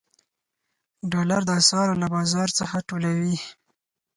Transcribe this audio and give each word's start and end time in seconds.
ډالر 1.11 1.41
د 1.47 1.51
اسعارو 1.61 1.93
له 2.01 2.07
بازار 2.15 2.49
څخه 2.59 2.77
ټولوي. 2.89 3.37